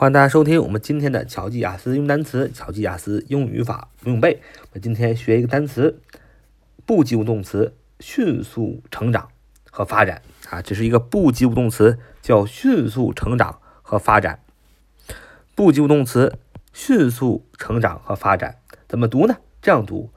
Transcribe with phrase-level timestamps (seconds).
[0.00, 4.40] 欢迎大家收听我们今天的巧记雅思用单词、巧记雅思英语语法不用背。
[4.60, 6.00] 我们今天学一个单词，
[6.86, 9.28] 不及物动词迅速成长
[9.68, 14.38] 和发展啊，这是一个不及物动词，叫迅速成长和发展。
[15.56, 16.38] 不及物动词
[16.72, 19.38] 迅速成长和发展怎么读呢？
[19.60, 20.12] 这样读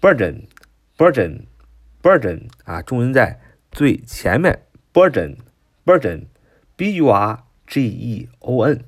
[0.00, 7.43] ：burden，burden，burden 啊，重音在最前面，burden，burden，b u r。
[7.66, 8.84] G E O N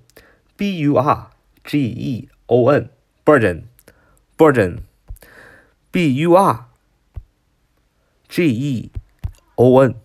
[0.56, 1.30] B U R
[1.64, 2.90] G E O N
[3.24, 3.64] burden
[4.36, 4.78] burden
[5.90, 6.66] B U R
[8.28, 8.90] G E
[9.56, 9.96] O N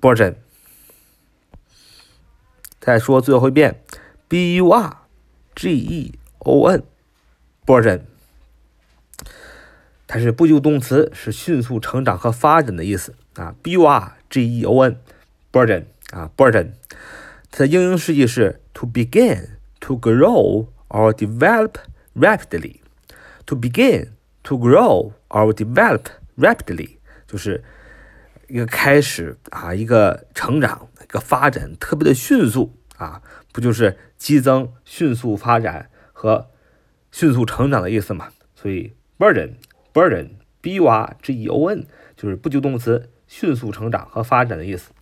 [0.00, 0.36] burden
[2.80, 3.80] 再说最后一遍
[4.28, 4.98] B U R
[5.54, 6.82] G E O N
[7.64, 8.02] burden
[10.06, 13.54] 它是不及物动词，是迅速成长和发展的意思啊。
[13.62, 15.00] B U R G E O N
[15.50, 16.72] burden 啊 burden
[17.54, 21.76] 它的英英释义是 to begin to grow or develop
[22.16, 22.80] rapidly。
[23.46, 24.08] to begin
[24.42, 26.06] to grow or develop
[26.36, 27.62] rapidly，就是
[28.48, 36.50] 一个开始啊，一个成长，一个发展特别的迅速啊，不就是激增、迅速发展和
[37.12, 38.30] 迅速成长的意思嘛？
[38.54, 39.56] 所以 burden
[39.92, 41.86] burden b u r g e o n
[42.16, 43.10] 就是不及物动词。
[43.26, 44.92] 迅速成长和发展的意思。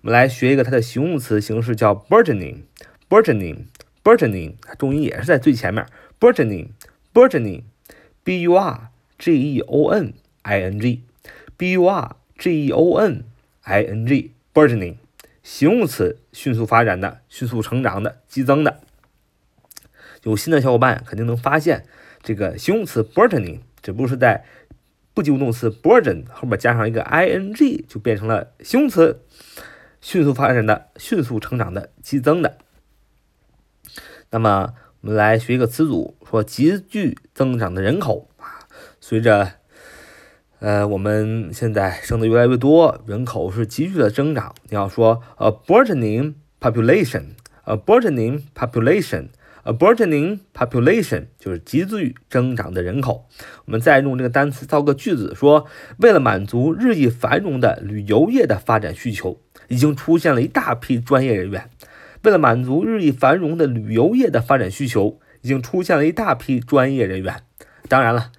[0.00, 5.86] 我们来学一个它的形容词形式，叫 burgeoning，burgeoning，burgeoning，重音也是在最前面
[6.20, 10.12] ，burgeoning，burgeoning，b u r g e o n
[10.42, 13.24] i n g，b u r g e o n
[13.62, 14.96] i n g，burgeoning，
[15.42, 18.80] 形容词，迅速发展的，迅速成长的，激增的。
[20.24, 21.86] 有新的小伙伴肯定能发现，
[22.22, 24.44] 这个形容词 burgeoning 只不过是在。
[25.18, 29.20] 不及物动词 burden 后面加上一个 ing 就变成了形容词，
[30.00, 32.58] 迅速发展的、迅速成长的、激增的。
[34.30, 38.62] 那么我们来学一个词组，说急剧增长的人口啊，
[39.00, 39.54] 随着
[40.60, 44.54] 呃我们现在生的越来越多，人口是急剧的增长。
[44.68, 49.30] 你要说 a burgeoning population，a burgeoning population。
[49.64, 53.26] A burgeoning population 就是急剧增长的人口。
[53.66, 55.66] 我们再用这个单词造个句子，说
[55.98, 61.70] 为了满足日益繁荣的旅游业的发展需求，已经出现了一大批专业人员。
[62.22, 67.42] 为了满足日益繁荣的旅游业的发展需求，已经出现了一大批专业人员。
[67.88, 68.32] 当然了，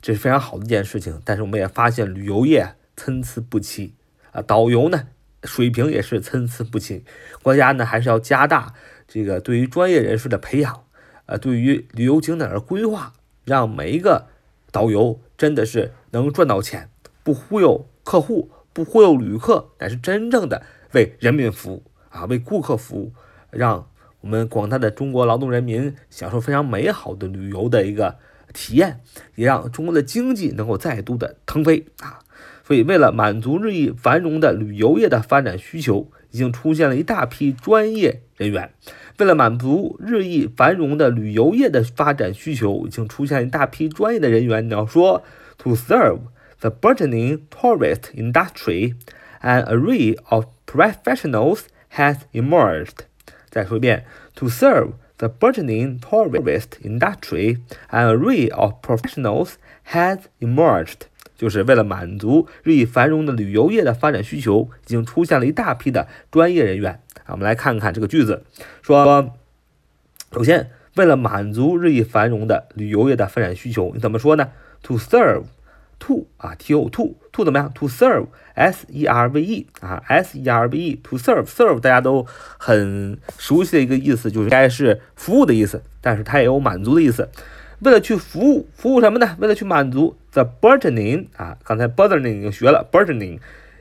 [0.00, 1.20] 这是非常好的一件事情。
[1.24, 3.94] 但是我们也发现旅游业参差不齐
[4.32, 5.08] 啊，导游呢
[5.46, 7.04] 水平也是参差不齐。
[7.42, 8.74] 国家呢还是要加大。
[9.08, 10.82] 这个对于专业人士的培养，
[11.26, 13.12] 呃，对于旅游景点的规划，
[13.44, 14.26] 让每一个
[14.72, 16.90] 导游真的是能赚到钱，
[17.22, 20.62] 不忽悠客户，不忽悠旅客，乃是真正的
[20.92, 23.12] 为人民服务啊，为顾客服务，
[23.50, 23.88] 让
[24.22, 28.16] 我们广大的中国劳动人民享受非常美好的旅游的一个
[28.56, 29.00] 体验，
[29.34, 32.20] 也让中国的经济能够再度的腾飞啊。
[32.64, 36.10] 所以，为了满足日益繁荣的旅游业的发展需求。
[36.32, 38.70] 已经出现了一大批专业人员。
[39.18, 44.66] 为了满足日益繁荣的旅游业的发展需求，已经出现一大批专业的人员。
[44.68, 45.22] 你要说
[45.56, 46.18] ，to serve
[46.60, 48.96] the burgeoning tourist industry,
[49.40, 51.60] an array of professionals
[51.94, 53.06] has emerged。
[53.48, 57.58] 再说一遍，to serve the burgeoning tourist industry,
[57.90, 59.54] and array of professionals
[59.92, 61.08] has emerged。
[61.36, 67.32] 就是为了满足日益繁荣的旅游业的发展需求，已经出现了一大批的专业人员啊。
[67.32, 68.42] 我们来看看这个句子，
[68.80, 69.34] 说，
[70.32, 74.48] 首先，为了满足日益繁荣的旅游业的发展需求，你怎么说呢
[74.84, 75.44] ？To serve
[75.98, 81.16] to 啊，T O to，to 怎么样？To serve，S E R V E 啊，S E R V E，to
[81.16, 82.26] serve，serve 大家都
[82.58, 87.28] 很熟悉的一个意思，就是应该是服务的意思，但是它也有满足的意思。
[87.80, 89.36] 为了去服务，服务什么呢？
[89.38, 93.38] 为了去满足 the burgeoning 啊，刚才 burgeoning 已经学了，burgeoning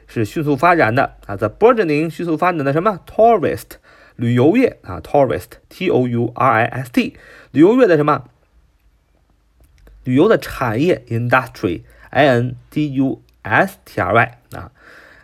[0.07, 3.77] 是迅速发展的啊，the burgeoning 迅速发展的什么 tourist
[4.17, 7.15] 旅游业啊，tourist t o u r i s t
[7.51, 8.25] 旅游业的什么
[10.03, 11.81] 旅游的产业 industry
[12.15, 14.71] i n d u s t r y 啊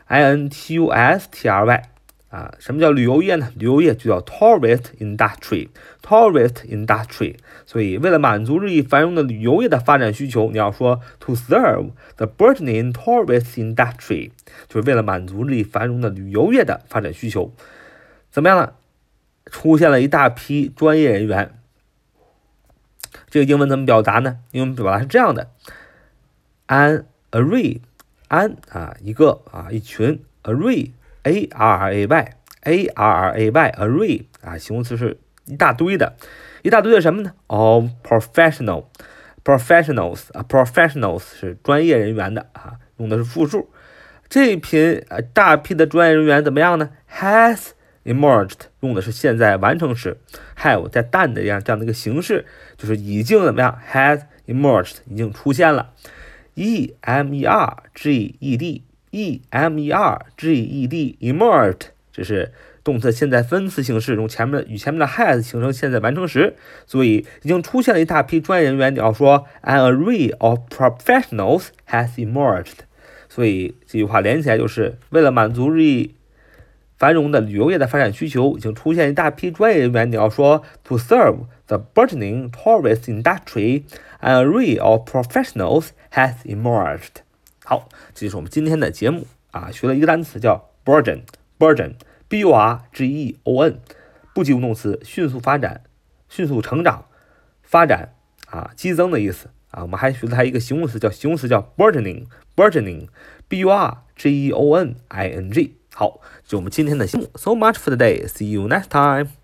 [0.07, 1.83] ，i n t u s t r y
[2.29, 3.49] 啊，什么叫旅游业呢？
[3.55, 7.37] 旅游业就叫 tourist industry，tourist industry。
[7.65, 14.31] 所以，为了满足日益繁荣的旅游业的发展需求，你要说 to serve the burgeoning tourist industry，
[14.67, 17.53] 就是为了满足日益繁荣的旅游业的发展需求。
[18.29, 18.75] 怎么样了？
[19.45, 21.53] 出现了一大批专业人员。
[23.29, 24.39] 这个英文怎么表达呢？
[24.51, 25.49] 英文表达是这样的
[26.71, 30.91] ：an array，an 啊一个啊一群 array。
[31.23, 32.33] a r r a y
[32.63, 36.15] a r r a y array 啊，形容词是一大堆的，
[36.63, 38.85] 一大堆的什么呢？Of professional
[39.43, 43.69] professionals 啊，professionals 是专业人员的啊，用的是复数。
[44.27, 46.89] 这一批呃大批的专业人员怎么样呢
[47.19, 47.67] ？Has
[48.03, 50.17] emerged 用的是现在完成时
[50.57, 52.47] ，have 在 done 的这样这样的一个形式，
[52.77, 55.93] 就是已经怎么样？Has emerged 已经出现了。
[56.55, 62.51] E M E R G E D E M E R G E D emerged 这是
[62.83, 66.55] 动词现在分词形式，用前面与前面的 has 形成现在完成时，
[66.87, 68.93] 所以已经出现了一大批专业人员。
[68.93, 72.79] 你要说 an array of professionals has emerged，
[73.29, 76.15] 所以这句话连起来就是为了满足日益
[76.97, 80.11] 繁荣的旅游业的发展需求，已经出现一大批专业人员。
[80.11, 83.83] 你要说 to serve the burgeoning tourist industry
[84.21, 87.23] An array of professionals has emerged。
[87.65, 91.93] 好，这就是我们今天的节目啊，学了一个单词叫 burgeon，burgeon。
[92.27, 93.81] b u r g e o n，
[94.33, 95.81] 不及物动词，迅速发展、
[96.29, 97.07] 迅速成长、
[97.61, 98.13] 发展
[98.49, 99.81] 啊，激增的意思啊。
[99.81, 105.75] 我们还学了它一个形容词，叫形容词叫 burgeoning，burgeoning，b u r g e o n i n g。
[105.93, 109.40] 好，就我们今天的节目，so much for the day，see you next time。